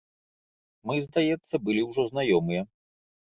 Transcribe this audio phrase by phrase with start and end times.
[0.91, 2.61] Мы, здаецца, былі ўжо знаёмыя.